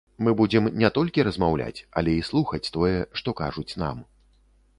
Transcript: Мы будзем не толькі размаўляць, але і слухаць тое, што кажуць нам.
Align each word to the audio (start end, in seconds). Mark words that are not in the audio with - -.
Мы 0.27 0.31
будзем 0.39 0.69
не 0.83 0.89
толькі 0.95 1.25
размаўляць, 1.27 1.83
але 2.01 2.11
і 2.21 2.25
слухаць 2.31 2.65
тое, 2.79 2.95
што 3.21 3.29
кажуць 3.43 3.69
нам. 3.85 4.03